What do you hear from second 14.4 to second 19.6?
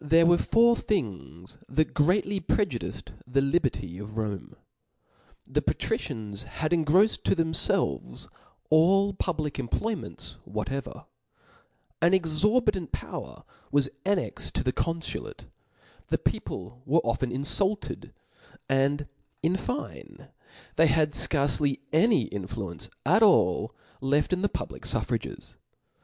e4 to the confulate; the people were often infulted; and in